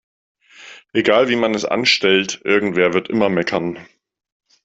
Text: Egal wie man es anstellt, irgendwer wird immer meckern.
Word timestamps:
Egal 0.93 1.29
wie 1.29 1.35
man 1.35 1.53
es 1.53 1.63
anstellt, 1.63 2.41
irgendwer 2.43 2.95
wird 2.95 3.07
immer 3.07 3.29
meckern. 3.29 3.77